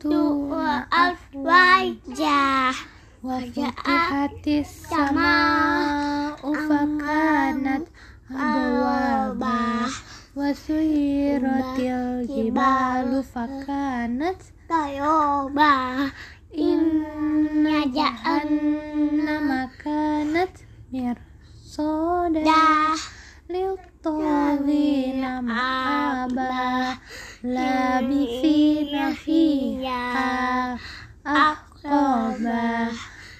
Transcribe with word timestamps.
tu 0.03 0.51
alwaja 0.91 2.75
wa 3.23 3.37
futihatis 3.41 4.91
sama'u 4.91 6.51
fakanat 6.67 7.85
abwaba. 8.33 9.87
wa 9.87 10.04
suyiratil 10.35 12.27
jibalu 12.27 13.23
fakanat 13.23 14.43
tayoba. 14.67 16.11
Inna 16.51 17.87
jahannama 17.87 19.71
kanat 19.79 20.67
mirsada 20.91 22.43
dah. 22.43 22.99
Lil 23.47 23.79
tawina 24.03 25.39
ma'aba 25.39 26.99
labithina 27.47 29.15
fiha 29.15 30.75
ahqaba 31.23 32.91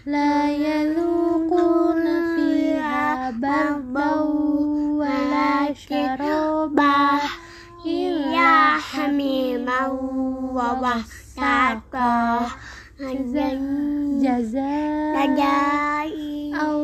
la 0.07 0.47
yaluquna 0.53 1.24
wa 10.57 10.73
wasata 10.83 12.51
jazaa 14.23 15.13
Najai 15.15 16.53
au 16.53 16.81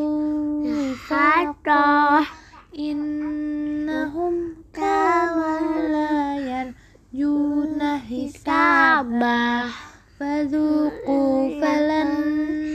Hatta 1.08 2.26
innahum 2.72 4.34
kanu 4.72 5.88
la 5.94 6.10
yarjuna 6.50 7.90
hisaba. 7.98 9.70
Fadhuqu 10.18 11.18
falan 11.60 12.12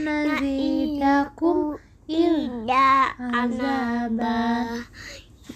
nazidakum 0.04 1.78
illa 2.08 2.56
Ida 2.66 3.14
azaba 3.42 4.36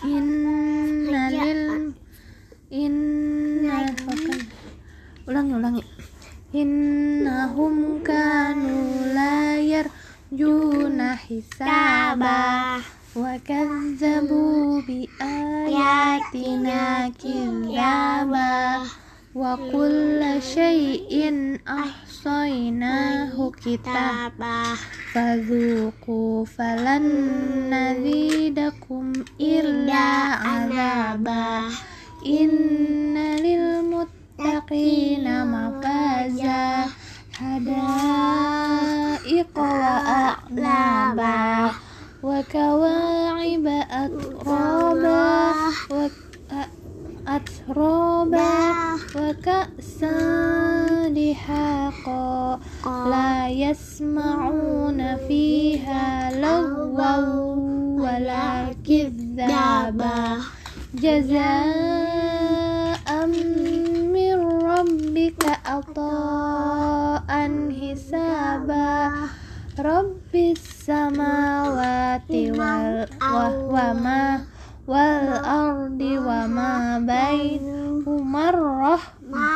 inna 0.06 1.22
lil 1.30 1.94
inna 2.70 3.78
ulangi 5.30 5.54
ulangi. 5.54 5.82
Innahum 6.50 8.02
kanu 8.02 9.06
la 9.14 9.54
yarjuna 9.62 11.14
hisaba 11.14 12.82
wa 13.14 13.34
kazzabu 13.46 14.82
bi 14.82 15.06
ayatina 15.22 17.06
kidzaba 17.14 18.82
wa 19.30 19.54
kulla 19.70 20.42
syai'in 20.42 21.62
ahsaynahu 21.62 23.54
kitab 23.54 24.34
Tabah 24.34 24.74
fadhuqu 25.14 26.42
falan 26.50 27.06
nazidakum 27.70 29.14
illa 29.38 30.42
azaba. 30.42 31.70
Inna 32.26 32.69
وأعنابا 39.70 41.70
وكواعب 42.22 43.66
أترابا 43.90 45.52
أترابا 47.28 48.50
وكأسا 49.16 50.18
لحاقا 51.08 52.60
لا 53.10 53.48
يسمعون 53.48 55.16
فيها 55.28 56.30
لغوا 56.40 57.16
ولا 58.02 58.66
كذابا 58.88 60.36
جزاء 60.94 61.99
wal 74.90 75.30
ardi 75.46 76.18
wa 76.18 76.50
ma 76.50 76.98
bainahuma 76.98 78.50
Ma 79.30 79.54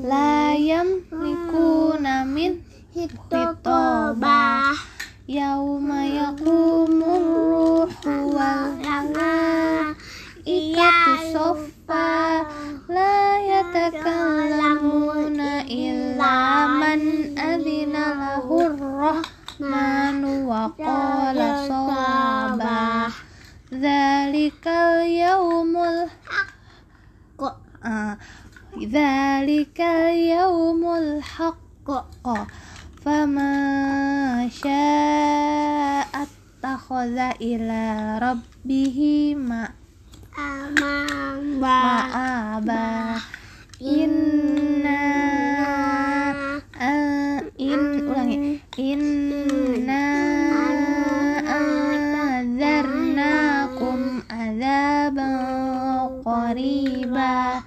la 0.00 0.56
yamlikuna 0.56 2.24
min 2.24 2.64
Hitobah 2.96 4.72
yauma 5.28 6.08
yaqumur 6.08 7.20
ruhu 7.52 8.32
wal 8.32 8.80
ikatu 10.48 11.36
soffa. 11.36 12.48
La 12.88 13.36
yatakallamuna 13.44 15.68
illa 15.68 16.64
man 16.80 17.36
adina 17.36 18.16
lahur 18.16 18.72
rahmanu 18.72 20.48
wa 20.48 20.72
qala 20.72 21.57
ذلك 23.80 24.66
اليوم 24.66 25.76
الحق. 25.76 27.40
آه. 27.84 28.18
ذلك 28.78 29.80
اليوم 29.80 30.82
الحق. 30.84 31.88
فما 33.04 34.48
شاء 34.48 36.12
اتخذ 36.12 37.16
إلى 37.40 37.84
ربه 38.22 38.98
ما 39.38 39.68
ما 40.80 41.06
ما 42.60 42.97
riba 56.58 57.62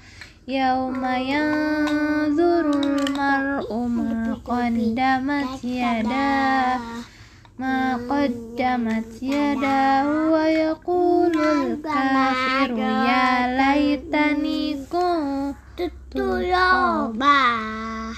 Yauma 0.52 1.16
yanzurul 1.22 3.08
mar'u 3.16 3.88
ma 3.88 4.36
qaddamat 4.44 5.64
yadah 5.64 6.82
ma 7.62 7.94
qaddamat 8.10 9.22
yadahu 9.22 10.34
wa 10.34 10.50
yaqulul 10.50 11.78
kafiru 11.80 12.84
ya 12.84 13.54
laitani 13.54 14.82
kuntu 14.90 16.42
yoba 16.42 17.38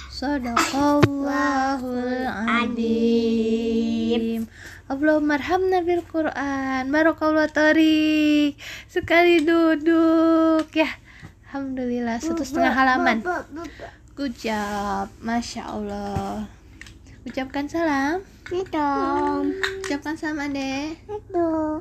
sadaqallahul 0.07 2.23
adim. 2.49 4.47
Allahumma 4.93 5.41
marhamna 5.41 5.81
bil 5.81 6.05
Qur'an. 6.05 6.85
Barakallah 6.93 7.49
Torik 7.49 8.61
Sekali 8.85 9.41
duduk. 9.41 10.52
Ya. 10.73 10.89
Alhamdulillah 11.49 12.17
Satu 12.17 12.41
setengah 12.41 12.73
halaman. 12.73 13.21
Good 14.13 14.33
job 14.37 15.09
Masya 15.21 15.69
Allah 15.69 16.49
Ucapkan 17.23 17.69
salam. 17.71 18.19
Itu. 18.51 18.89
Ucapkan 19.85 20.13
salam 20.19 20.43
adek 20.43 20.99
Itu. 21.07 21.79